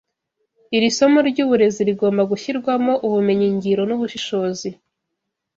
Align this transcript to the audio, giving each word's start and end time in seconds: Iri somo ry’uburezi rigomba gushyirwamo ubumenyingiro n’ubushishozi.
Iri 0.75 0.89
somo 0.97 1.19
ry’uburezi 1.29 1.81
rigomba 1.89 2.21
gushyirwamo 2.31 2.93
ubumenyingiro 3.05 3.81
n’ubushishozi. 3.85 4.69